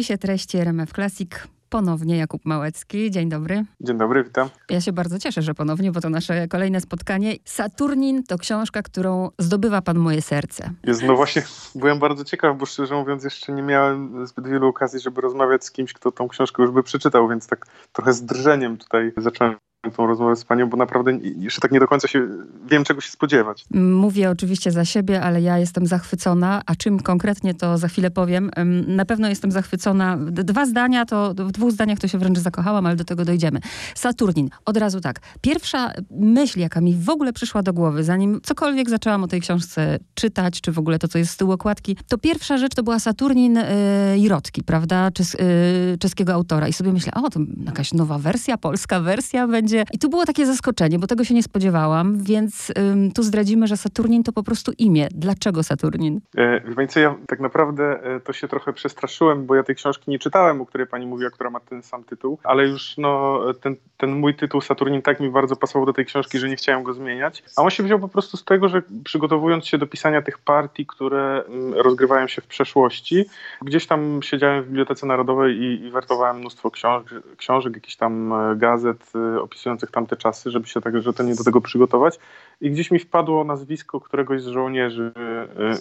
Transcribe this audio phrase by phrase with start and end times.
[0.00, 1.30] spisie treści RMF Classic
[1.68, 3.10] ponownie Jakub Małecki.
[3.10, 3.64] Dzień dobry.
[3.80, 4.48] Dzień dobry, witam.
[4.70, 7.36] Ja się bardzo cieszę, że ponownie, bo to nasze kolejne spotkanie.
[7.44, 10.70] Saturnin to książka, którą zdobywa pan moje serce.
[10.84, 11.42] Jest, no właśnie,
[11.74, 15.70] byłem bardzo ciekaw, bo szczerze mówiąc jeszcze nie miałem zbyt wielu okazji, żeby rozmawiać z
[15.70, 19.56] kimś, kto tą książkę już by przeczytał, więc tak trochę z drżeniem tutaj zacząłem
[19.96, 22.28] tą rozmowę z panią, bo naprawdę jeszcze tak nie do końca się
[22.70, 23.64] wiem, czego się spodziewać.
[23.74, 28.50] Mówię oczywiście za siebie, ale ja jestem zachwycona, a czym konkretnie to za chwilę powiem.
[28.86, 30.16] Na pewno jestem zachwycona.
[30.30, 33.60] Dwa zdania, to w dwóch zdaniach to się wręcz zakochałam, ale do tego dojdziemy.
[33.94, 35.20] Saturnin, od razu tak.
[35.40, 39.98] Pierwsza myśl, jaka mi w ogóle przyszła do głowy, zanim cokolwiek zaczęłam o tej książce
[40.14, 42.98] czytać, czy w ogóle to, co jest z tyłu okładki, to pierwsza rzecz to była
[42.98, 46.68] Saturnin yy, prawda, Czes, yy, czeskiego autora.
[46.68, 50.46] I sobie myślę, o, to jakaś nowa wersja, polska wersja będzie I tu było takie
[50.46, 54.72] zaskoczenie, bo tego się nie spodziewałam, więc ym, tu zdradzimy, że Saturnin to po prostu
[54.78, 55.08] imię.
[55.10, 56.20] Dlaczego Saturnin?
[56.36, 60.18] E, wie ja tak naprawdę e, to się trochę przestraszyłem, bo ja tej książki nie
[60.18, 64.12] czytałem, o której pani mówiła, która ma ten sam tytuł, ale już no, ten, ten
[64.12, 67.42] mój tytuł Saturnin tak mi bardzo pasował do tej książki, że nie chciałem go zmieniać.
[67.56, 70.86] A on się wziął po prostu z tego, że przygotowując się do pisania tych partii,
[70.86, 73.24] które rozgrywają się w przeszłości,
[73.62, 78.56] gdzieś tam siedziałem w Bibliotece Narodowej i, i wertowałem mnóstwo książek, książek jakichś tam e,
[78.56, 82.18] gazet opisujących opisujących tamte czasy, żeby się tak rzetelnie do tego przygotować.
[82.60, 85.12] I gdzieś mi wpadło nazwisko któregoś z żołnierzy,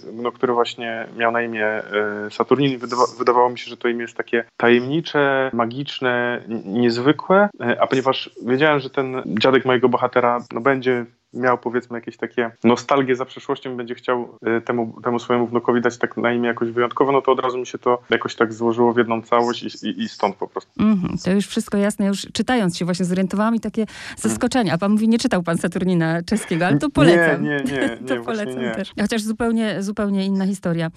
[0.05, 1.83] y, no, który właśnie miał na imię
[2.27, 2.77] y, Saturnin.
[2.77, 7.49] Wydawa wydawało mi się, że to imię jest takie tajemnicze, magiczne, niezwykłe.
[7.61, 12.51] Y, a ponieważ wiedziałem, że ten dziadek mojego bohatera no, będzie miał powiedzmy jakieś takie
[12.63, 16.71] nostalgie za przeszłością, będzie chciał y, temu, temu swojemu wnukowi dać tak na imię jakoś
[16.71, 19.87] wyjątkowo, no to od razu mi się to jakoś tak złożyło w jedną całość i,
[19.87, 20.71] i, i stąd po prostu.
[20.79, 23.85] Mm -hmm, to już wszystko jasne, już czytając się właśnie zorientowałam i takie
[24.17, 24.73] zaskoczenie.
[24.73, 27.43] A pan mówi, nie czytał pan Saturnina czeskiego, ale to polecam.
[27.43, 27.97] Nie, nie, nie.
[28.01, 28.71] nie to polecam nie.
[28.71, 28.91] też.
[29.01, 30.91] Chociaż zupełnie, zupełnie inna historia.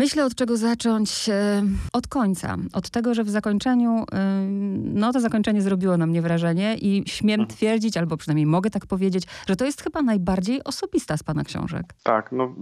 [0.00, 1.28] Myślę, od czego zacząć.
[1.28, 1.62] E,
[1.92, 2.56] od końca.
[2.72, 4.46] Od tego, że w zakończeniu, e,
[4.94, 7.56] no to zakończenie zrobiło na mnie wrażenie i śmiem mhm.
[7.56, 11.84] twierdzić, albo przynajmniej mogę tak powiedzieć, że to jest chyba najbardziej osobista z pana książek.
[12.02, 12.54] Tak, no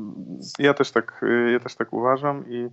[0.58, 2.68] ja też tak, e, ja też tak uważam i,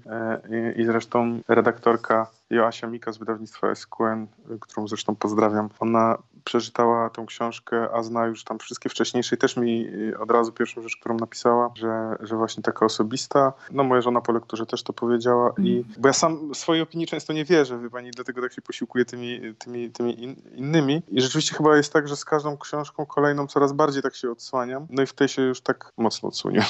[0.77, 4.27] i, i zresztą redaktorka Joasia Mika z wydawnictwa SQN,
[4.59, 9.57] którą zresztą pozdrawiam, ona przeczytała tą książkę, a zna już tam wszystkie wcześniejsze i też
[9.57, 13.53] mi y, od razu pierwszą rzecz, którą napisała, że, że właśnie taka osobista.
[13.71, 15.83] No moja żona po lekturze też to powiedziała i mm.
[15.97, 19.41] bo ja sam swojej opinii często nie wierzę, wie pani, dlatego tak się posiłkuję tymi,
[19.59, 23.73] tymi, tymi in, innymi i rzeczywiście chyba jest tak, że z każdą książką kolejną coraz
[23.73, 26.67] bardziej tak się odsłaniam, no i w tej się już tak mocno odsłoniłem.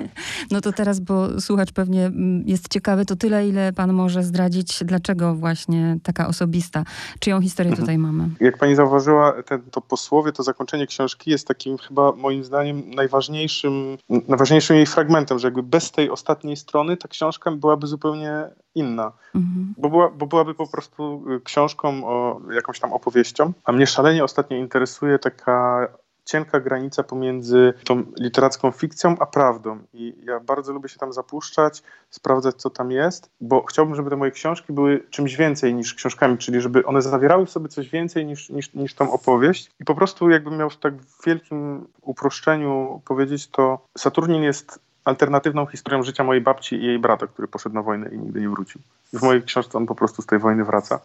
[0.50, 4.84] no to teraz, bo słuchacz pewnie mm, jest ciekawy, to tyle, ile pan może zdradzić,
[4.84, 6.84] dlaczego właśnie taka osobista,
[7.20, 7.82] czyją historię mhm.
[7.82, 8.28] tutaj mamy.
[8.40, 12.90] Jak pani zauważyła, zauważyła, ten, to posłowie, to zakończenie książki jest takim chyba moim zdaniem
[12.90, 19.12] najważniejszym, najważniejszym jej fragmentem, że jakby bez tej ostatniej strony ta książka byłaby zupełnie inna,
[19.34, 19.74] mhm.
[19.78, 24.56] bo, była, bo byłaby po prostu książką o jakąś tam opowieścią, a mnie szalenie ostatnio
[24.56, 25.88] interesuje taka
[26.24, 29.78] cienka granica pomiędzy tą literacką fikcją a prawdą.
[29.94, 34.16] I ja bardzo lubię się tam zapuszczać, sprawdzać, co tam jest, bo chciałbym, żeby te
[34.16, 38.26] moje książki były czymś więcej niż książkami, czyli żeby one zawierały w sobie coś więcej
[38.26, 39.70] niż, niż, niż tą opowieść.
[39.80, 40.94] I po prostu, jakbym miał w tak
[41.26, 47.48] wielkim uproszczeniu powiedzieć, to Saturnin jest alternatywną historią życia mojej babci i jej brata, który
[47.48, 48.80] poszedł na wojnę i nigdy nie wrócił.
[49.12, 51.00] W mojej książce on po prostu z tej wojny wraca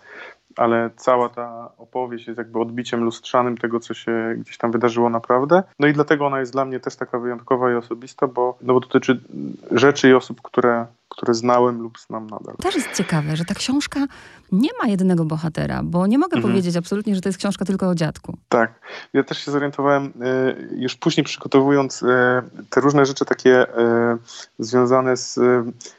[0.58, 5.64] ale cała ta opowieść jest jakby odbiciem lustrzanym tego, co się gdzieś tam wydarzyło naprawdę.
[5.80, 8.80] No i dlatego ona jest dla mnie też taka wyjątkowa i osobista, bo, no bo
[8.80, 9.20] dotyczy
[9.72, 12.56] rzeczy i osób, które które znałem lub znam nadal.
[12.56, 14.00] Też jest ciekawe, że ta książka
[14.52, 16.54] nie ma jednego bohatera, bo nie mogę mhm.
[16.54, 18.38] powiedzieć absolutnie, że to jest książka tylko o dziadku.
[18.50, 18.80] Tak.
[19.14, 22.08] Ja też się zorientowałem y, już później przygotowując y,
[22.70, 23.68] te różne rzeczy takie y,
[24.60, 25.40] związane z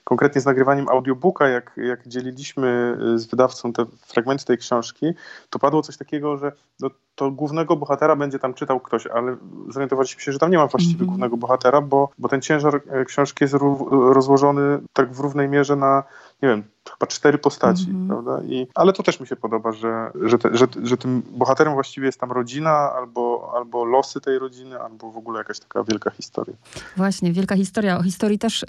[0.04, 5.06] konkretnie z nagrywaniem audiobooka, jak, jak dzieliliśmy z wydawcą te fragmenty tej książki,
[5.50, 9.36] to padło coś takiego, że no, to głównego bohatera będzie tam czytał ktoś, ale
[9.68, 11.08] zorientowaliśmy się, że tam nie ma właściwie mm -hmm.
[11.08, 13.54] głównego bohatera, bo, bo ten ciężar e, książki jest
[13.90, 16.02] rozłożony tak w równej mierze na,
[16.42, 18.08] nie wiem, chyba cztery postaci, mm -hmm.
[18.08, 18.42] prawda?
[18.44, 22.06] I, ale to też mi się podoba, że, że, te, że, że tym bohaterem właściwie
[22.06, 26.54] jest tam rodzina, albo, albo losy tej rodziny, albo w ogóle jakaś taka wielka historia.
[26.96, 27.98] Właśnie, wielka historia.
[27.98, 28.66] O historii też, y,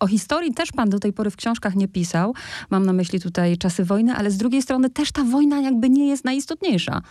[0.00, 2.34] o historii też pan do tej pory w książkach nie pisał.
[2.70, 6.08] Mam na myśli tutaj czasy wojny, ale z drugiej strony też ta wojna jakby nie
[6.08, 7.02] jest najistotniejsza.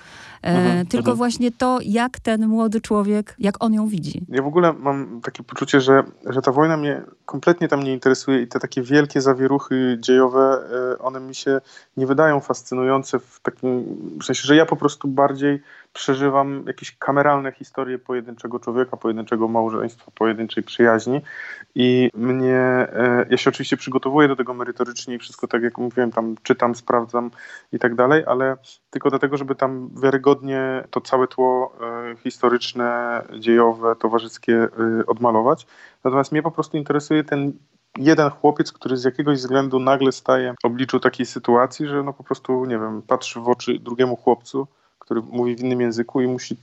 [0.43, 1.17] E, mhm, tylko mhm.
[1.17, 4.25] właśnie to, jak ten młody człowiek, jak on ją widzi.
[4.29, 8.41] Ja w ogóle mam takie poczucie, że, że ta wojna mnie kompletnie tam nie interesuje
[8.41, 10.63] i te takie wielkie zawieruchy dziejowe,
[10.99, 11.61] one mi się
[11.97, 13.85] nie wydają fascynujące w takim
[14.23, 15.61] sensie, że ja po prostu bardziej
[15.93, 21.21] przeżywam jakieś kameralne historie pojedynczego człowieka, pojedynczego małżeństwa, pojedynczej przyjaźni
[21.75, 26.11] i mnie, e, ja się oczywiście przygotowuję do tego merytorycznie i wszystko tak jak mówiłem,
[26.11, 27.31] tam czytam, sprawdzam
[27.71, 28.57] i tak dalej, ale
[28.89, 35.67] tylko dlatego, żeby tam wiarygodnie to całe tło e, historyczne, dziejowe, towarzyskie e, odmalować.
[36.03, 37.53] Natomiast mnie po prostu interesuje ten
[37.97, 42.23] jeden chłopiec, który z jakiegoś względu nagle staje w obliczu takiej sytuacji, że no po
[42.23, 44.67] prostu, nie wiem, patrzy w oczy drugiemu chłopcu,
[44.99, 46.57] który mówi w innym języku i musi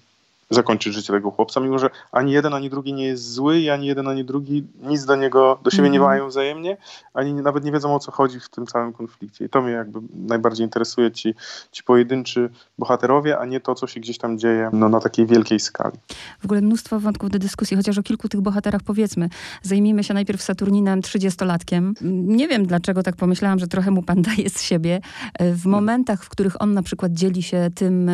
[0.50, 3.86] zakończyć życie tego chłopca, mimo że ani jeden, ani drugi nie jest zły i ani
[3.86, 5.92] jeden, ani drugi nic do niego, do siebie mm.
[5.92, 6.10] nie mhm.
[6.10, 6.76] mają wzajemnie,
[7.14, 9.44] ani nawet nie wiedzą o co chodzi w tym całym konflikcie.
[9.44, 11.34] I to mnie jakby najbardziej interesuje, ci,
[11.72, 15.60] ci pojedynczy bohaterowie, a nie to, co się gdzieś tam dzieje no, na takiej wielkiej
[15.60, 15.98] skali.
[16.40, 19.28] W ogóle mnóstwo wątków do dyskusji, chociaż o kilku tych bohaterach powiedzmy.
[19.62, 21.92] Zajmijmy się najpierw Saturninem, 30-latkiem.
[22.02, 25.00] Nie wiem, dlaczego tak pomyślałam, że trochę mu pan daje z siebie.
[25.40, 28.10] W momentach, w których on na przykład dzieli się tym,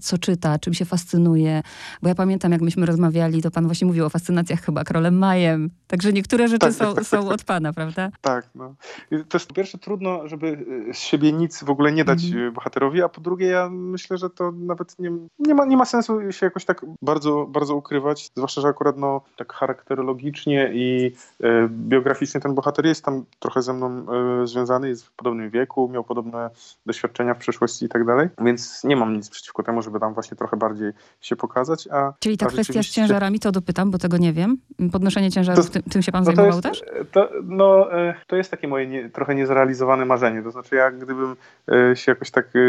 [0.00, 1.62] co czyta, czym się fascynuje,
[2.02, 5.70] bo ja pamiętam, jak myśmy rozmawiali, to pan właśnie mówił o fascynacjach chyba królem Majem.
[5.86, 8.10] Także niektóre rzeczy tak, są, tak, tak, są tak, od pana, prawda?
[8.20, 8.50] Tak.
[8.54, 8.74] No.
[9.10, 12.52] To jest po pierwsze trudno, żeby z siebie nic w ogóle nie dać mm.
[12.52, 16.32] bohaterowi, a po drugie ja myślę, że to nawet nie, nie, ma, nie ma sensu
[16.32, 18.30] się jakoś tak bardzo, bardzo ukrywać.
[18.36, 21.12] Zwłaszcza, że akurat no, tak charakterologicznie i
[21.42, 24.06] e, biograficznie ten bohater jest tam trochę ze mną
[24.42, 26.50] e, związany, jest w podobnym wieku, miał podobne
[26.86, 28.28] doświadczenia w przeszłości i tak dalej.
[28.38, 32.38] Więc nie mam nic przeciwko temu, żeby tam właśnie trochę bardziej się pokazać a, Czyli
[32.38, 32.92] ta kwestia rzeczywiście...
[32.92, 34.56] z ciężarami, to dopytam, bo tego nie wiem.
[34.92, 36.82] Podnoszenie ciężarów, to, tym, tym, się pan no zajmował jest, też?
[37.12, 40.42] To, no, e, to jest takie moje nie, trochę niezrealizowane marzenie.
[40.42, 41.36] To znaczy ja gdybym
[41.72, 42.60] e, się jakoś tak e,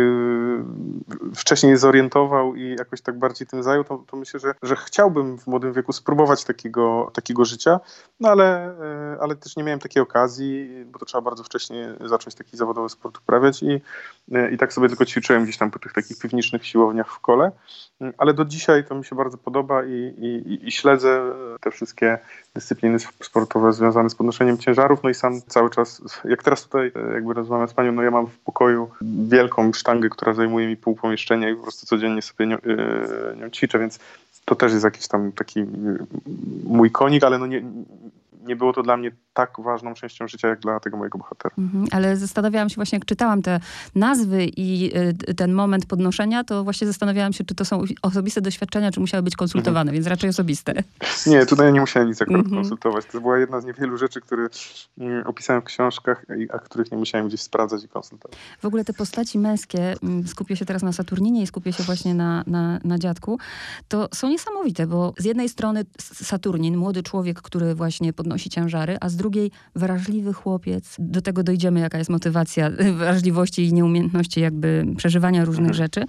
[1.35, 5.47] wcześniej zorientował i jakoś tak bardziej tym zajął, to, to myślę, że, że chciałbym w
[5.47, 7.79] młodym wieku spróbować takiego, takiego życia,
[8.19, 8.75] no ale,
[9.21, 13.17] ale też nie miałem takiej okazji, bo to trzeba bardzo wcześnie zacząć taki zawodowy sport
[13.17, 13.81] uprawiać i,
[14.51, 17.51] i tak sobie tylko ćwiczyłem gdzieś tam po tych takich piwniczych siłowniach w kole,
[18.17, 21.21] ale do dzisiaj to mi się bardzo podoba i, i, i śledzę
[21.61, 22.17] te wszystkie
[22.55, 27.13] dyscypliny sportowe związane z podnoszeniem ciężarów, no i sam cały czas, jak teraz tutaj e,
[27.13, 28.89] jakby rozmawiam z panią, no ja mam w pokoju
[29.27, 33.49] wielką sztangę, która zajmuje mi pół pomieszczenia i po prostu codziennie sobie nią, e, nią
[33.49, 33.99] ćwiczę, więc
[34.45, 35.65] to też jest jakiś tam taki
[36.63, 37.63] mój konik, ale no nie,
[38.31, 41.55] nie było to dla mnie tak ważną częścią życia, jak dla tego mojego bohatera.
[41.57, 43.59] Mhm, ale zastanawiałam się właśnie, jak czytałam te
[43.95, 44.91] nazwy i
[45.29, 49.23] y, ten moment podnoszenia, to właśnie zastanawiałam się, czy to są osobiste doświadczenia, czy musiały
[49.23, 49.93] być konsultowane, mhm.
[49.93, 50.73] więc raczej osobiste.
[51.27, 52.61] Nie, tutaj nie musiałem nic akurat mhm.
[52.61, 53.05] konsultować.
[53.05, 54.47] To była jedna z niewielu rzeczy, które
[54.97, 58.37] mm, opisałem w książkach, a których nie musiałem gdzieś sprawdzać i konsultować.
[58.61, 62.13] W ogóle te postaci męskie, mm, skupię się teraz na Saturninie i skupię się właśnie
[62.13, 63.39] na, na, na dziadku,
[63.87, 69.09] to są niesamowite, bo z jednej strony Saturnin, młody człowiek, który właśnie podnosi ciężary, a
[69.09, 70.95] z drugiej wrażliwy chłopiec.
[70.99, 72.69] Do tego dojdziemy, jaka jest motywacja
[73.01, 76.03] wrażliwości i nieumiejętności jakby przeżywania różnych rzeczy.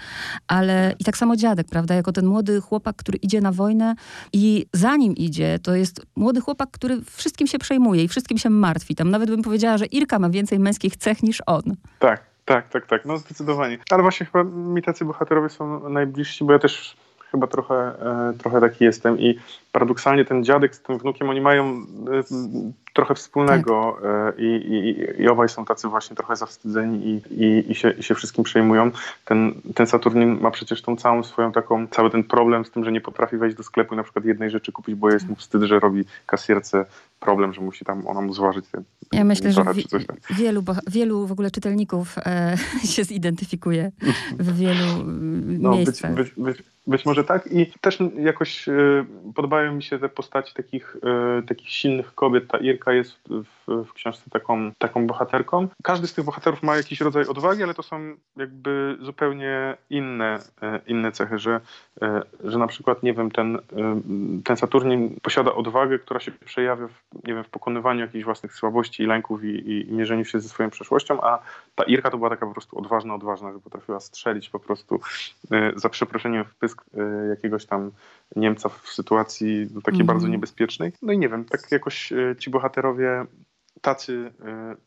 [0.48, 1.94] Ale i tak samo dziadek, prawda?
[1.94, 3.94] Jako ten młody chłopak, który idzie na wojnę
[4.32, 8.94] i zanim idzie, to jest młody chłopak, który wszystkim się przejmuje i wszystkim się martwi.
[8.94, 11.62] Tam nawet bym powiedziała, że Irka ma więcej męskich cech niż on.
[11.98, 13.04] Tak, tak, tak, tak.
[13.04, 13.78] No zdecydowanie.
[13.90, 16.96] Ale właśnie chyba mi tacy bohaterowie są najbliżsi, bo ja też
[17.32, 19.38] chyba trochę, e, trochę taki jestem i
[19.72, 22.22] paradoksalnie ten dziadek z tym wnukiem, oni mają e,
[22.92, 24.38] trochę wspólnego tak.
[24.38, 28.02] E, i, i, i obaj są tacy właśnie trochę zawstydzeni i, i, i, się, i
[28.02, 28.90] się wszystkim przejmują.
[29.24, 32.92] Ten, ten Saturnin ma przecież tą całą swoją taką, cały ten problem z tym, że
[32.92, 35.62] nie potrafi wejść do sklepu i na przykład jednej rzeczy kupić, bo jest mu wstyd,
[35.62, 36.84] że robi kasierce
[37.22, 39.84] problem, że musi tam ona mu zważyć te Ja myślę, że wi
[40.30, 42.56] wielu, wielu w ogóle czytelników e,
[42.94, 43.92] się zidentyfikuje
[44.38, 44.86] w wielu
[45.46, 46.14] no, miejscach.
[46.14, 48.72] Być, być, być, być, może tak i też jakoś e,
[49.34, 50.96] podobają mi się te postaci takich,
[51.38, 52.48] e, takich silnych kobiet.
[52.48, 55.68] Ta Irka jest w, w, książce taką, taką bohaterką.
[55.82, 60.80] Każdy z tych bohaterów ma jakiś rodzaj odwagi, ale to są jakby zupełnie inne, e,
[60.86, 61.60] inne cechy, że,
[62.02, 63.60] e, że na przykład, nie wiem, ten, e,
[64.44, 69.02] ten Saturnin posiada odwagę, która się przejawia w nie wiem, w pokonywaniu jakichś własnych słabości
[69.02, 71.38] i lęków i, i, mierzeniu się ze swoją przeszłością, a
[71.74, 75.00] ta Irka to była taka po prostu odważna, odważna, że potrafiła strzelić po prostu
[75.76, 76.84] za przeproszeniem w pysk
[77.30, 77.90] jakiegoś tam
[78.36, 80.06] Niemca w sytuacji no, takiej mm.
[80.06, 80.92] bardzo niebezpiecznej.
[81.02, 83.26] No i nie wiem, tak jakoś y, ci bohaterowie
[83.80, 84.32] tacy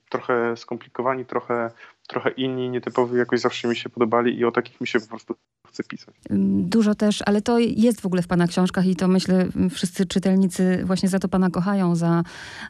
[0.10, 1.72] trochę skomplikowani, trochę,
[2.08, 5.36] trochę inni, nietypowi jakoś zawsze mi się podobali i o takich mi się po prostu
[5.68, 6.16] chce pisać.
[6.60, 10.82] Dużo też, ale to jest w ogóle w pana książkach i to myślę wszyscy czytelnicy
[10.86, 12.24] właśnie za to pana kochają, za,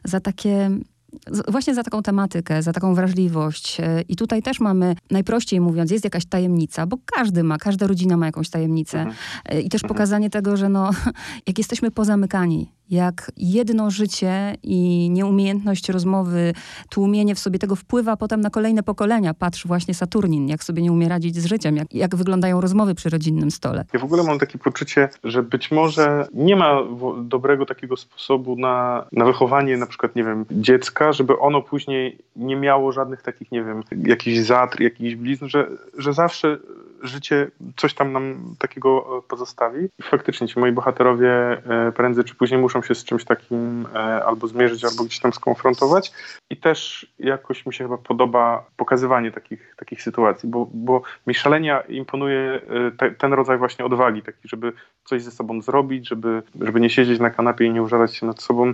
[0.04, 0.70] za takie
[1.48, 3.78] właśnie za taką tematykę, za taką wrażliwość.
[4.08, 8.26] I tutaj też mamy, najprościej mówiąc, jest jakaś tajemnica, bo każdy ma, każda rodzina ma
[8.26, 9.00] jakąś tajemnicę.
[9.00, 9.16] Mhm.
[9.64, 9.88] I też mhm.
[9.88, 10.90] pokazanie tego, że no,
[11.46, 16.52] jak jesteśmy pozamykani, jak jedno życie i nieumiejętność rozmowy,
[16.90, 19.34] tłumienie w sobie tego wpływa potem na kolejne pokolenia.
[19.34, 23.08] Patrz właśnie Saturnin, jak sobie nie umie radzić z życiem, jak, jak wyglądają rozmowy przy
[23.08, 23.84] rodzinnym stole.
[23.92, 26.78] Ja w ogóle mam takie poczucie, że być może nie ma
[27.22, 32.56] dobrego takiego sposobu na, na wychowanie na przykład, nie wiem, dziecka, żeby ono później nie
[32.56, 36.58] miało żadnych takich, nie wiem, jakichś zatr, jakichś blizn, że, że zawsze
[37.06, 39.84] życie coś tam nam takiego pozostawi.
[39.98, 44.24] I faktycznie ci moi bohaterowie e, prędzej czy później muszą się z czymś takim e,
[44.24, 46.12] albo zmierzyć, albo gdzieś tam skonfrontować.
[46.50, 51.80] I też jakoś mi się chyba podoba pokazywanie takich, takich sytuacji, bo, bo mi szalenia
[51.80, 54.72] imponuje e, te, ten rodzaj właśnie odwagi, taki, żeby
[55.06, 58.42] coś ze sobą zrobić, żeby, żeby nie siedzieć na kanapie i nie użalać się nad
[58.42, 58.72] sobą,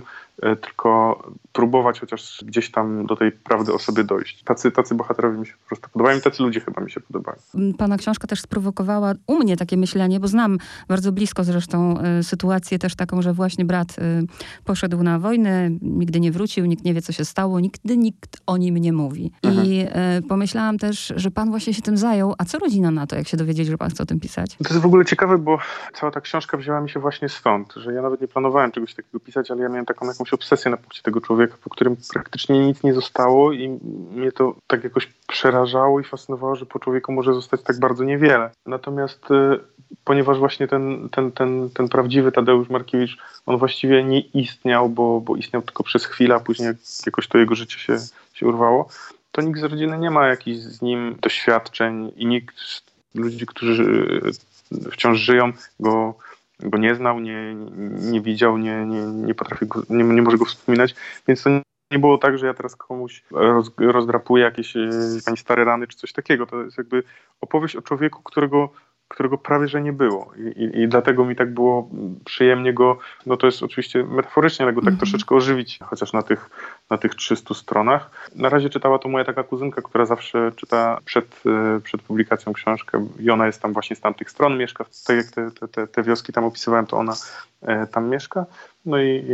[0.61, 1.23] tylko
[1.53, 4.43] próbować chociaż gdzieś tam do tej prawdy o sobie dojść.
[4.43, 7.37] Tacy, tacy bohaterowie mi się po prostu podobają i tacy ludzie chyba mi się podobają.
[7.77, 12.79] Pana książka też sprowokowała u mnie takie myślenie, bo znam bardzo blisko zresztą y, sytuację
[12.79, 14.01] też taką, że właśnie brat y,
[14.63, 18.57] poszedł na wojnę, nigdy nie wrócił, nikt nie wie, co się stało, nigdy nikt o
[18.57, 19.31] nim nie mówi.
[19.43, 19.67] Mhm.
[19.67, 19.81] I
[20.17, 23.27] y, pomyślałam też, że pan właśnie się tym zajął, a co rodzina na to, jak
[23.27, 24.55] się dowiedzieli, że pan chce o tym pisać?
[24.55, 25.57] To jest w ogóle ciekawe, bo
[25.93, 29.19] cała ta książka wzięła mi się właśnie stąd, że ja nawet nie planowałem czegoś takiego
[29.19, 32.83] pisać, ale ja miałem taką jakąś obsesję na punkcie tego człowieka, po którym praktycznie nic
[32.83, 33.79] nie zostało i
[34.11, 38.51] mnie to tak jakoś przerażało i fascynowało, że po człowieku może zostać tak bardzo niewiele.
[38.65, 39.59] Natomiast y,
[40.03, 45.35] ponieważ właśnie ten, ten, ten, ten prawdziwy Tadeusz Markiewicz, on właściwie nie istniał, bo, bo
[45.35, 46.69] istniał tylko przez chwilę, a później
[47.05, 47.97] jakoś to jego życie się,
[48.33, 48.89] się urwało,
[49.31, 52.83] to nikt z rodziny nie ma jakichś z nim doświadczeń i nikt z
[53.15, 54.21] ludzi, którzy
[54.91, 56.17] wciąż żyją, go,
[56.59, 57.55] go nie znał, nie,
[58.11, 60.95] nie widział, nie, nie, nie potrafi go, nie, nie może go wspominać,
[61.27, 61.49] więc to
[61.91, 64.73] nie było tak, że ja teraz komuś roz, rozdrapuję jakieś,
[65.25, 66.45] jakieś stare rany czy coś takiego.
[66.45, 67.03] To jest jakby
[67.41, 68.69] opowieść o człowieku, którego
[69.13, 70.33] którego prawie że nie było.
[70.37, 71.89] I, i, I, dlatego mi tak było
[72.25, 74.99] przyjemnie go, no to jest oczywiście metaforycznie, ale go tak mm -hmm.
[74.99, 76.49] troszeczkę ożywić, chociaż na tych,
[76.89, 78.29] na tych 300 stronach.
[78.35, 83.07] Na razie czytała to moja taka kuzynka, która zawsze czyta przed, e, przed publikacją książkę
[83.19, 86.33] i ona jest tam właśnie z tamtych stron, mieszka, tak jak te, te, te wioski
[86.33, 87.13] tam opisywałem, to ona
[87.61, 88.45] e, tam mieszka.
[88.85, 89.25] No i,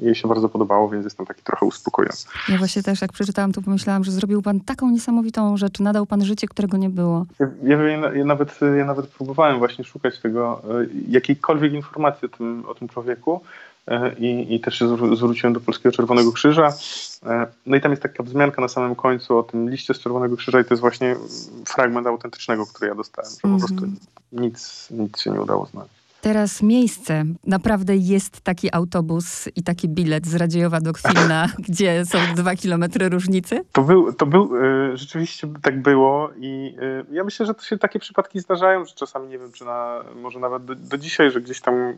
[0.00, 2.14] i, jej się bardzo podobało, więc jestem taki trochę uspokojony.
[2.48, 6.24] Ja właśnie też jak przeczytałam, to pomyślałam, że zrobił pan taką niesamowitą rzecz, nadał pan
[6.24, 7.26] życie, którego nie było.
[7.38, 12.64] Ja, ja, ja nawet, ja nawet próbowałem właśnie szukać tego, e, jakiejkolwiek informacji o tym,
[12.66, 13.40] o tym człowieku
[13.86, 16.72] e, i, i też się zwróciłem do Polskiego Czerwonego Krzyża.
[17.26, 20.36] E, no i tam jest taka wzmianka na samym końcu o tym liście z Czerwonego
[20.36, 21.16] Krzyża i to jest właśnie
[21.66, 23.60] fragment autentycznego, który ja dostałem, że mm -hmm.
[23.60, 24.00] po prostu mhm.
[24.32, 26.03] nic, nic się nie udało znaleźć.
[26.24, 27.24] Teraz miejsce.
[27.46, 33.08] Naprawdę jest taki autobus i taki bilet z Radziejowa do Kwilna, gdzie są dwa kilometry
[33.08, 33.64] różnicy?
[33.72, 36.76] To był, to był y, rzeczywiście tak było i
[37.10, 40.04] y, ja myślę, że to się takie przypadki zdarzają, że czasami nie wiem, czy na,
[40.16, 41.94] może nawet do, do dzisiaj, że gdzieś tam y,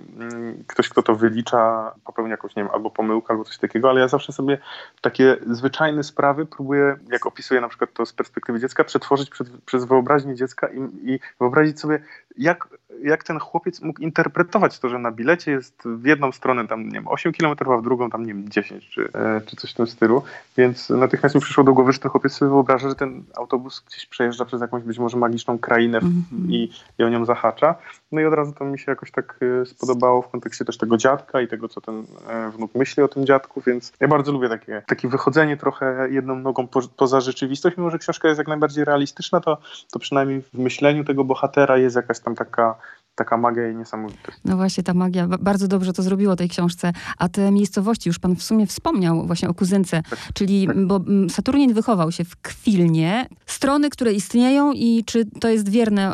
[0.66, 4.09] ktoś, kto to wylicza, popełnia jakąś, nie wiem, albo pomyłkę, albo coś takiego, ale ja
[4.09, 4.59] zawsze sobie
[5.00, 9.85] takie zwyczajne sprawy próbuję, jak opisuję na przykład to z perspektywy dziecka, przetworzyć przed, przez
[9.85, 12.02] wyobraźnię dziecka i, i wyobrazić sobie,
[12.38, 12.68] jak,
[13.02, 16.92] jak ten chłopiec mógł interpretować to, że na bilecie jest w jedną stronę tam, nie
[16.92, 19.75] wiem, 8 km, a w drugą tam, nie wiem, 10 czy, e, czy coś w
[19.75, 20.23] tym stylu.
[20.56, 24.06] Więc natychmiast mi przyszło do głowy, że ten chłopiec sobie wyobraża, że ten autobus gdzieś
[24.06, 26.50] przejeżdża przez jakąś być może magiczną krainę mm -hmm.
[26.50, 27.75] i, i o nią zahacza.
[28.12, 30.96] No i od razu to mi się jakoś tak e, spodobało w kontekście też tego
[30.96, 34.49] dziadka i tego, co ten e, wnuk myśli o tym dziadku, więc ja bardzo lubię
[34.49, 37.76] takie, takie wychodzenie trochę jedną nogą po, poza rzeczywistość.
[37.76, 39.58] Mimo, że książka jest jak najbardziej realistyczna, to,
[39.92, 42.75] to przynajmniej w myśleniu tego bohatera jest jakaś tam taka
[43.16, 44.38] taka magia i niesamowitość.
[44.44, 46.92] No właśnie, ta magia bardzo dobrze to zrobiło tej książce.
[47.18, 50.87] A te miejscowości, już pan w sumie wspomniał właśnie o kuzynce, tak, czyli, tak.
[50.87, 53.26] bo mm, Saturnin wychował się w Kwilnie.
[53.46, 56.12] Strony, które istnieją i czy to jest wierne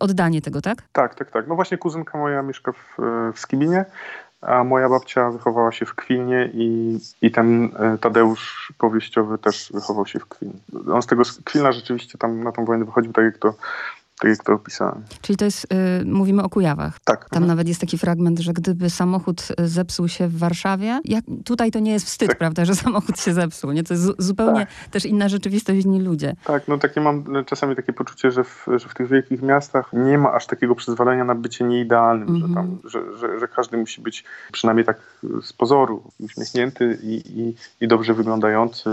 [0.00, 0.82] oddanie tego, tak?
[0.92, 1.48] Tak, tak, tak.
[1.48, 2.96] No właśnie kuzynka moja mieszka w,
[3.34, 3.84] w Skibinie,
[4.40, 10.06] a moja babcia wychowała się w Kwilnie i, i ten e, Tadeusz powieściowy też wychował
[10.06, 10.54] się w Kwilnie.
[10.92, 13.54] On z tego Kwilna rzeczywiście tam na tą wojnę wychodził, tak jak to
[14.20, 15.04] tak jak to opisałem.
[15.22, 17.00] Czyli to jest, y, mówimy o Kujawach.
[17.04, 17.18] Tak.
[17.20, 17.46] Tam mhm.
[17.46, 21.78] nawet jest taki fragment, że gdyby samochód y, zepsuł się w Warszawie, jak, tutaj to
[21.78, 22.38] nie jest wstyd, tak.
[22.38, 23.84] prawda, że samochód się zepsuł, nie?
[23.84, 24.88] To jest zupełnie tak.
[24.90, 26.36] też inna rzeczywistość, inni ludzie.
[26.44, 30.18] Tak, no takie mam czasami takie poczucie, że w, że w tych wielkich miastach nie
[30.18, 32.48] ma aż takiego przyzwolenia na bycie nieidealnym, mhm.
[32.48, 32.90] że, tam, mhm.
[32.90, 35.00] że, że, że, każdy musi być przynajmniej tak
[35.42, 38.90] z pozoru uśmiechnięty i, i, i dobrze wyglądający,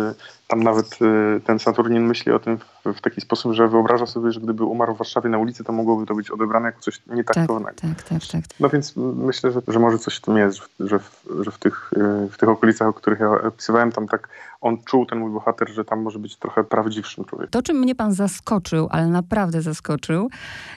[0.48, 4.32] tam nawet y, ten Saturnin myśli o tym w, w, taki sposób, że wyobraża sobie,
[4.32, 7.78] że gdyby umarł w Warszawie na ulicy, to mogłoby to być odebrane jako coś nietaktownego.
[7.82, 8.44] Tak, tak, tak, tak.
[8.60, 11.92] No więc myślę, że, że może coś w tym jest, że w, że w, tych,
[11.98, 14.30] y, w tych okolicach, o których ja opisywałem, tam tak
[14.68, 17.52] on czuł, ten mój bohater, że tam może być trochę prawdziwszym człowiekiem.
[17.52, 20.30] To, czym mnie pan zaskoczył, ale naprawdę zaskoczył,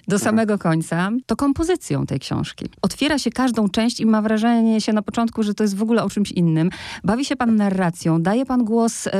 [0.08, 0.20] do Mhm.
[0.20, 2.66] samego końca, to kompozycją tej książki.
[2.82, 6.04] Otwiera się każdą część i ma wrażenie się na początku, że to jest w ogóle
[6.04, 6.70] o czymś innym.
[7.04, 9.10] Bawi się pan narracją, daje pan głos e,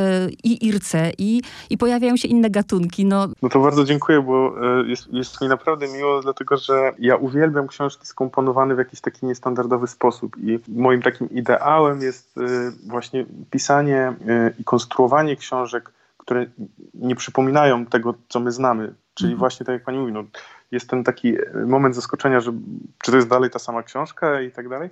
[0.45, 3.05] i Irce, i, i pojawiają się inne gatunki.
[3.05, 7.17] No, No to bardzo dziękuję, bo e, jest, jest mi naprawdę miło, dlatego że ja
[7.17, 12.43] uwielbiam książki skomponowane w jakiś taki niestandardowy sposób i moim takim ideałem jest e,
[12.87, 14.13] właśnie pisanie
[14.61, 16.47] i konstruowanie książek, które
[16.95, 18.95] nie przypominają tego, co my znamy.
[19.15, 19.39] Czyli Mhm.
[19.39, 20.25] właśnie tak jak pani mówi, no,
[20.71, 21.37] jest ten taki
[21.67, 22.53] moment zaskoczenia, że
[23.03, 24.91] czy to jest dalej ta sama książka i tak dalej,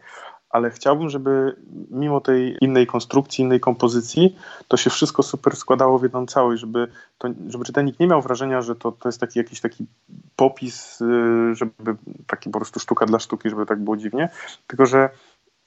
[0.50, 1.56] ale chciałbym, żeby
[1.90, 4.36] mimo tej innej konstrukcji, innej kompozycji,
[4.68, 8.62] to się wszystko super składało w jedną całość, żeby, to, żeby czytelnik nie miał wrażenia,
[8.62, 9.86] że to, to jest taki jakiś taki
[10.36, 11.96] popis, y, żeby
[12.26, 14.28] taki po prostu sztuka dla sztuki, żeby tak było dziwnie,
[14.66, 15.10] tylko że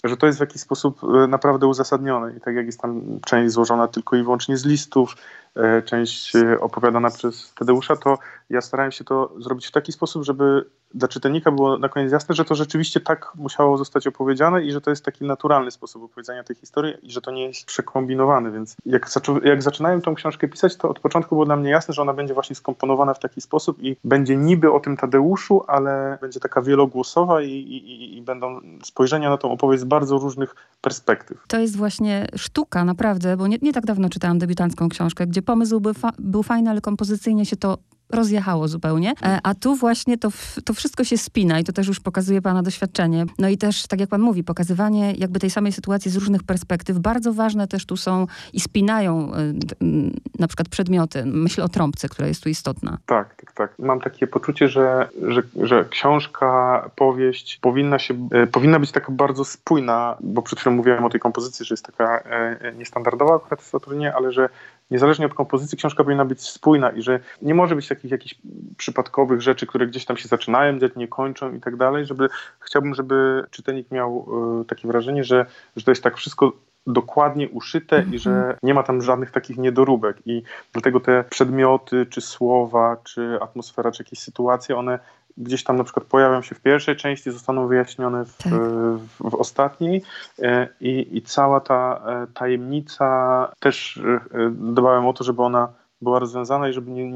[0.04, 2.34] że to jest w jakiś sposób y, naprawdę uzasadnione.
[2.38, 5.16] I tak jak jest tam część złożona tylko i wyłącznie z listów,
[5.58, 8.18] y, część y, opowiadana przez Tadeusza, to
[8.52, 12.36] ja starałem się to zrobić w taki sposób, żeby dla czytelnika było na koniec jasne,
[12.36, 16.44] że to rzeczywiście tak musiało zostać opowiedziane i że to jest taki naturalny sposób opowiedzenia
[16.44, 20.48] tej historii i że to nie jest przekombinowane, więc jak, zaczą, jak zaczynałem tą książkę
[20.48, 23.42] pisać, to od początku było dla mnie jasne, że ona będzie właśnie skomponowana w taki
[23.42, 28.60] sposób i będzie niby o tym Tadeuszu, ale będzie taka wielogłosowa i, i, i będą
[28.84, 31.44] spojrzenia na tą opowieść z bardzo różnych perspektyw.
[31.48, 35.80] to jest właśnie sztuka, naprawdę, bo nie, nie tak dawno czytałam debiutancką książkę, gdzie pomysł
[35.80, 37.78] był, fa- był fajny, ale kompozycyjnie się to
[38.14, 39.14] rozjechało zupełnie.
[39.24, 40.30] E, A tu właśnie to,
[40.66, 43.26] to wszystko się spina i to też już pokazuje pana doświadczenie.
[43.40, 47.00] No i też, tak jak pan mówi, pokazywanie jakby tej samej sytuacji z różnych perspektyw.
[47.00, 51.24] Bardzo ważne też tu są i spinają m, na przykład przedmioty.
[51.26, 52.98] Myślę o trąbce, która jest tu istotna.
[53.06, 53.80] Tak, tak, tak.
[53.80, 59.46] Mam takie poczucie, że, że, że książka, powieść powinna, się, e, powinna być taka bardzo
[59.46, 63.62] spójna, bo przed chwilą mówiłem o tej kompozycji, że jest taka e, e, niestandardowa akurat
[63.62, 64.50] w Saturnie, ale że
[64.92, 68.36] niezależnie od kompozycji książka powinna być spójna i że nie może być takich jakichś
[68.78, 72.30] przypadkowych rzeczy, które gdzieś tam się zaczynają, gdzieś nie kończą i tak dalej, żeby
[72.60, 74.28] chciałbym, żeby czytelnik miał
[74.62, 75.46] e, takie wrażenie, że,
[75.76, 76.54] że to jest tak wszystko
[76.88, 80.18] dokładnie uszyte i że nie ma tam żadnych takich niedoróbek.
[80.26, 80.44] I
[80.74, 85.00] dlatego te przedmioty, czy słowa, czy atmosfera, czy jakieś sytuacje, one
[85.38, 88.54] gdzieś tam na przykład pojawią się w pierwszej części, zostaną wyjaśnione w, Tak.
[88.54, 90.04] w, w ostatniej
[90.40, 95.68] e, i, i cała ta e, tajemnica też e, dbałem o to, żeby ona
[96.02, 97.12] była rozwiązana i żeby nie,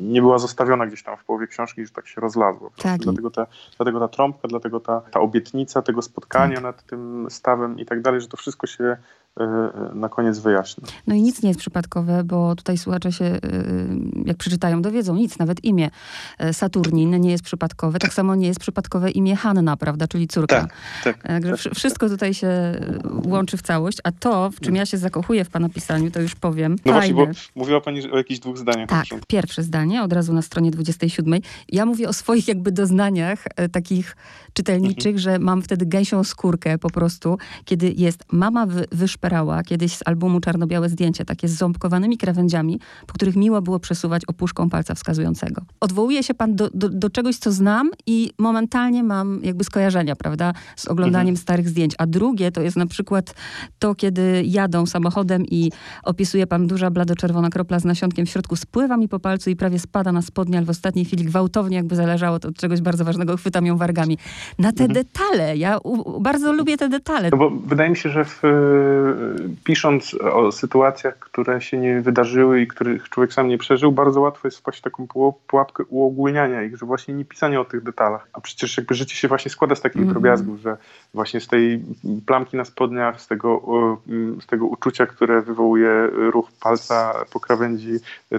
[0.00, 2.70] nie była zostawiona gdzieś tam w połowie książki, że tak się rozlazło.
[2.76, 3.00] Tak.
[3.00, 3.46] Dlatego, ta,
[3.76, 6.64] dlatego ta trąbka, dlatego ta, ta obietnica tego spotkania Tak.
[6.64, 8.96] nad tym stawem i tak dalej, że to wszystko się
[9.94, 10.84] na koniec wyjaśni.
[11.06, 13.38] No i nic nie jest przypadkowe, bo tutaj słuchacze się, y,
[14.24, 15.90] jak przeczytają, dowiedzą nic, nawet imię
[16.38, 17.98] e, Saturnin nie jest przypadkowe.
[17.98, 20.60] Tak samo nie jest przypadkowe imię Hanna, prawda, czyli córka.
[20.60, 20.72] Tak,
[21.04, 21.22] tak.
[21.22, 24.98] Także wsz- wszystko tutaj się y, łączy w całość, a to, w czym ja się
[24.98, 26.76] zakochuję w pana pisaniu, to już powiem.
[26.84, 27.32] No właśnie, Fajne.
[27.54, 28.88] bo mówiła Pani o jakichś dwóch zdaniach.
[28.88, 31.40] Tak, pierwsze zdanie, od razu na stronie 27.
[31.68, 34.16] Ja mówię o swoich jakby doznaniach e, takich
[34.52, 35.18] czytelniczych, Mhm.
[35.18, 38.86] że mam wtedy gęsią skórkę po prostu, kiedy jest mama wy,
[39.64, 44.70] kiedyś z albumu czarno-białe zdjęcia, takie z ząbkowanymi krawędziami, po których miło było przesuwać opuszką
[44.70, 45.62] palca wskazującego.
[45.80, 50.52] Odwołuje się pan do, do, do czegoś, co znam i momentalnie mam jakby skojarzenia, prawda,
[50.76, 51.36] z oglądaniem Mhm.
[51.36, 51.94] starych zdjęć.
[51.98, 53.34] A drugie to jest na przykład
[53.78, 55.72] to, kiedy jadą samochodem i
[56.04, 59.78] opisuje pan duża blado-czerwona kropla z nasionkiem w środku, spływa mi po palcu i prawie
[59.78, 63.36] spada na spodnie, ale w ostatniej chwili gwałtownie, jakby zależało to od czegoś bardzo ważnego,
[63.36, 64.18] chwytam ją wargami.
[64.58, 67.30] Na te detale, ja u, bardzo lubię te detale.
[67.30, 68.42] No bo wydaje mi się, że w,
[69.64, 74.48] pisząc o sytuacjach, które się nie wydarzyły i których człowiek sam nie przeżył, bardzo łatwo
[74.48, 78.28] jest wpaść w taką puł- pułapkę uogólniania ich, że właśnie nie pisanie o tych detalach.
[78.32, 80.12] A przecież jakby życie się właśnie składa z takich Mhm.
[80.14, 80.76] drobiazgów, że
[81.14, 81.82] właśnie z tej
[82.26, 83.62] plamki na spodniach, z tego,
[84.08, 87.92] e, z tego uczucia, które wywołuje ruch palca po krawędzi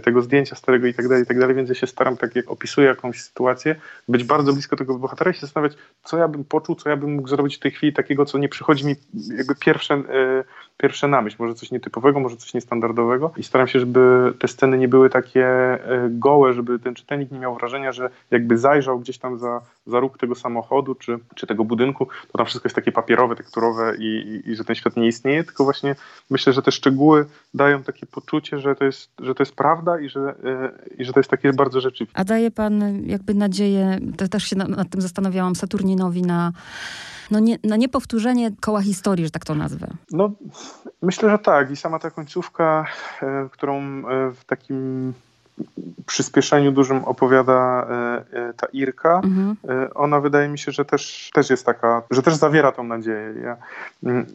[0.04, 2.52] tego zdjęcia starego i tak dalej, i tak dalej, więc ja się staram, tak jak
[2.52, 3.76] opisuję jakąś sytuację,
[4.08, 7.14] być bardzo blisko tego bohatera i się zastanawiać, co ja bym poczuł, co ja bym
[7.14, 8.96] mógł zrobić w tej chwili takiego, co nie przychodzi mi
[9.38, 10.44] jakby pierwsze, e,
[10.78, 11.36] pierwsze na myśl.
[11.40, 13.32] Może coś nietypowego, może coś niestandardowego.
[13.38, 17.40] I staram się, żeby te sceny nie były takie e, gołe, żeby ten czytelnik nie
[17.40, 21.64] miał wrażenia, że jakby zajrzał gdzieś tam za, za róg tego samochodu czy, czy tego
[21.64, 24.04] budynku, to tam wszystko jest takie papierowe, tekturowe i,
[24.46, 25.96] i, i że ten świat nie istnieje, tylko właśnie
[26.30, 30.10] myślę, że te szczegóły dają takie poczucie, że to jest, że to jest prawda i
[30.10, 32.20] że, e, i że to jest takie bardzo rzeczywiste.
[32.20, 36.52] A daje pan jakby nadzieję, to też się na- nad tym zastanawiałam, Saturninowi na,
[37.32, 39.88] no nie, na niepowtórzenie koła historii, że tak to nazwę.
[40.12, 40.32] No,
[41.02, 41.72] myślę, że tak.
[41.72, 42.86] I sama ta końcówka,
[43.22, 45.14] e, którą e, w takim
[46.06, 49.56] przyspieszeniu dużym opowiada e, e, ta Irka, Mhm.
[49.70, 53.34] e, ona wydaje mi się, że też, też jest taka, że też zawiera tą nadzieję.
[53.44, 53.58] Ja
[54.04, 54.26] mm,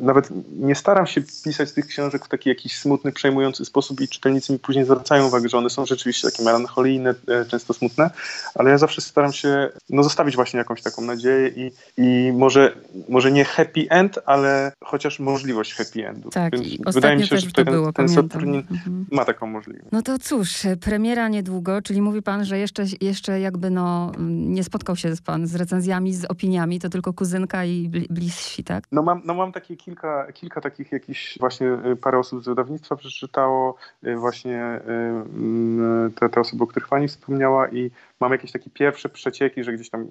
[0.00, 4.52] nawet nie staram się pisać tych książek w taki jakiś smutny, przejmujący sposób i czytelnicy
[4.52, 7.14] mi później zwracają uwagę, że one są rzeczywiście takie melancholijne,
[7.48, 8.10] często smutne,
[8.54, 12.72] ale ja zawsze staram się no, zostawić właśnie jakąś taką nadzieję i, i może,
[13.08, 16.30] może nie happy end, ale chociaż możliwość happy endu.
[16.30, 18.08] Tak, Więc i wydaje mi się, też że to ten, było, ten.
[18.08, 19.06] Saturnin Mhm.
[19.10, 19.86] ma taką możliwość.
[19.92, 24.96] No to cóż, premiera niedługo, czyli mówi pan, że jeszcze, jeszcze jakby no, nie spotkał
[24.96, 28.84] się pan z recenzjami, z opiniami, to tylko kuzynka i bli- bliżsi, tak?
[28.92, 32.96] No mam, no mam takie kilka, kilka takich jakichś właśnie y, parę osób z wydawnictwa
[32.96, 38.70] przeczytało y, właśnie mm, te, te osoby, o których pani wspomniała i mam jakieś takie
[38.70, 40.06] pierwsze przecieki, że gdzieś tam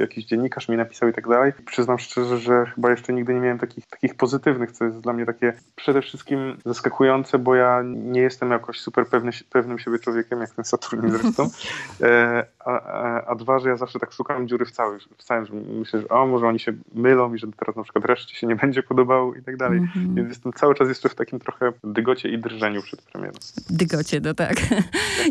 [0.00, 1.52] jakiś dziennikarz mi napisał i tak dalej.
[1.66, 5.26] Przyznam szczerze, że chyba jeszcze nigdy nie miałem takich, takich pozytywnych, co jest dla mnie
[5.26, 9.30] takie przede wszystkim zaskakujące, bo ja nie jestem jakoś super pewny,
[9.68, 11.50] pewnym siebie człowiekiem, jak ten Saturnin zresztą.
[12.02, 15.46] E, a, a, a dwa, że ja zawsze tak szukam dziury w, cały, w całym,
[15.46, 18.46] że myślę, że o, może oni się mylą i że teraz na przykład reszcie się
[18.46, 19.78] nie będzie podobało i tak dalej.
[19.78, 20.14] Mhm.
[20.14, 23.32] Więc jestem cały czas jeszcze w takim trochę dygocie i drżeniu przed premierą.
[23.70, 24.56] Dygocie, no tak.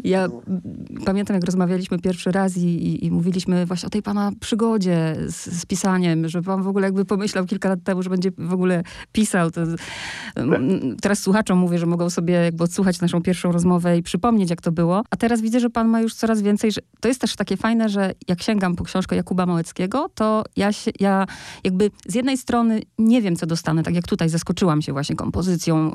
[0.03, 0.27] Ja
[1.05, 5.61] pamiętam, jak rozmawialiśmy pierwszy raz i, i, i mówiliśmy właśnie o tej pana przygodzie z,
[5.61, 8.83] z pisaniem, że pan w ogóle jakby pomyślał kilka lat temu, że będzie w ogóle
[9.11, 9.51] pisał.
[9.51, 9.61] To,
[10.35, 14.61] m, teraz słuchaczom mówię, że mogą sobie jakby odsłuchać naszą pierwszą rozmowę i przypomnieć, jak
[14.61, 15.03] to było.
[15.09, 17.89] A teraz widzę, że pan ma już coraz więcej, że to jest też takie fajne,
[17.89, 21.25] że jak sięgam po książkę Jakuba Małeckiego, to ja, się, ja
[21.63, 25.91] jakby z jednej strony nie wiem, co dostanę, tak jak tutaj zaskoczyłam się właśnie kompozycją,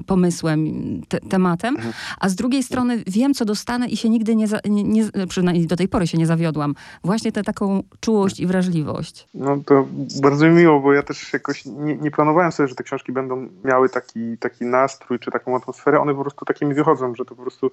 [0.00, 0.66] y, pomysłem,
[1.08, 1.76] te, tematem,
[2.20, 5.66] a z drugiej strony wiem, co dostanę i się nigdy nie, za, nie, nie, przynajmniej
[5.66, 6.74] do tej pory się nie zawiodłam.
[7.04, 9.26] Właśnie tę taką czułość i wrażliwość.
[9.34, 9.86] No to
[10.22, 13.48] bardzo mi miło, bo ja też jakoś nie, nie planowałem sobie, że te książki będą
[13.64, 16.00] miały taki, taki nastrój czy taką atmosferę.
[16.00, 17.63] One po prostu takimi wychodzą, że to po prostu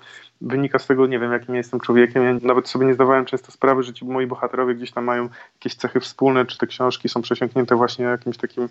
[0.42, 2.24] wynika z tego, nie wiem, jakim ja jestem człowiekiem.
[2.24, 5.76] Ja nawet sobie nie zdawałem często sprawy, że ci moi bohaterowie gdzieś tam mają jakieś
[5.76, 8.70] cechy wspólne, czy te książki są przesiąknięte właśnie jakimś takim,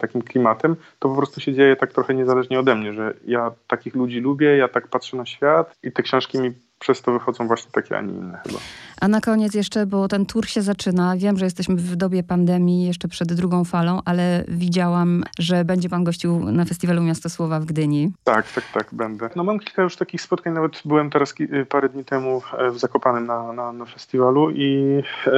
[0.00, 0.76] takim klimatem.
[0.98, 4.56] To po prostu się dzieje tak trochę niezależnie ode mnie, że ja takich ludzi lubię,
[4.56, 8.00] ja tak patrzę na świat i te książki mi przez to wychodzą właśnie takie, a
[8.00, 8.58] nie inne chyba.
[9.00, 11.16] A na koniec jeszcze, bo ten tour się zaczyna.
[11.16, 16.04] Wiem, że jesteśmy w dobie pandemii, jeszcze przed drugą falą, ale widziałam, że będzie pan
[16.04, 18.12] gościł na festiwalu Miasto Słowa w Gdyni.
[18.24, 19.30] Tak, tak, tak, będę.
[19.36, 21.34] No mam kilka już takich spotkań, nawet byłem teraz
[21.68, 25.30] parę dni temu e, w Zakopanem na, na, na festiwalu i e,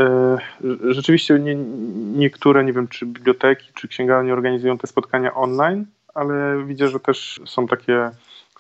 [0.65, 1.55] rz- rzeczywiście nie,
[2.19, 7.41] niektóre, nie wiem, czy biblioteki, czy księgarnie organizują te spotkania online, ale widzę, że też
[7.47, 8.11] są takie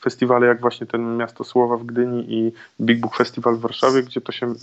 [0.00, 4.20] festiwale jak właśnie ten Miasto Słowa w Gdyni i Big Book Festival w Warszawie, gdzie
[4.20, 4.58] to się mm,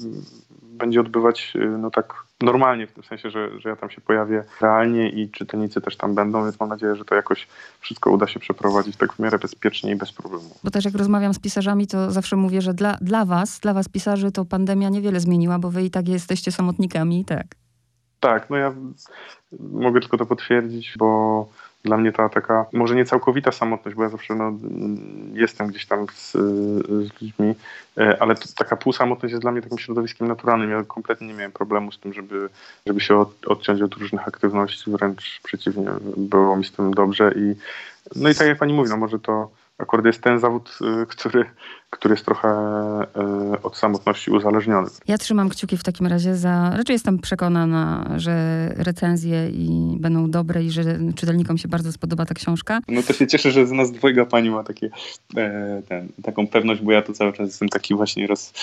[0.62, 4.44] będzie odbywać y, no tak normalnie, w tym sensie, że, że ja tam się pojawię
[4.62, 7.48] realnie i czytelnicy też tam będą, więc mam nadzieję, że to jakoś
[7.80, 10.50] wszystko uda się przeprowadzić tak w miarę bezpiecznie i bez problemu.
[10.64, 13.90] Bo też jak rozmawiam z pisarzami, to zawsze mówię, że dla, dla was, dla was
[13.90, 17.46] pisarzy, to pandemia niewiele zmieniła, bo wy i tak jesteście samotnikami, tak.
[18.20, 18.74] Tak, no ja
[19.60, 21.50] mogę tylko to potwierdzić, bo
[21.86, 24.54] dla mnie ta taka, może nie całkowita samotność, bo ja zawsze no,
[25.34, 27.56] jestem gdzieś tam z, z ludźmi,
[27.98, 30.70] e, ale to, taka półsamotność jest dla mnie takim środowiskiem naturalnym.
[30.70, 32.50] Ja kompletnie nie miałem problemu z tym, żeby,
[32.88, 37.56] żeby się od, odciąć od różnych aktywności, wręcz przeciwnie, było mi z tym dobrze i
[38.16, 41.46] no i tak jak pani mówi, no może to akurat jest ten zawód, y, który,
[41.90, 42.50] który jest trochę
[43.56, 44.90] y, od samotności uzależniony.
[45.08, 46.70] Ja trzymam kciuki w takim razie za.
[46.78, 50.84] Raczej jestem przekonana, że recenzje i będą dobre i że
[51.16, 52.80] czytelnikom się bardzo spodoba ta książka.
[52.88, 54.90] No to się cieszę, że z nas dwojga pani ma takie,
[55.38, 58.54] e, ten, taką pewność, bo ja tu cały czas jestem taki właśnie roz,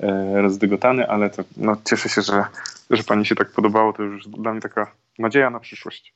[0.00, 2.44] e, rozdygotany, ale to, no, cieszę się, że,
[2.90, 3.92] że pani się tak podobało.
[3.92, 6.14] To już dla mnie taka nadzieja na przyszłość.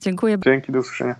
[0.00, 0.38] Dziękuję.
[0.44, 1.16] Dzięki, do usłyszenia.